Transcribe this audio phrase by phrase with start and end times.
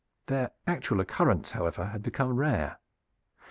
[0.25, 2.79] Their actual occurrence however had become rare.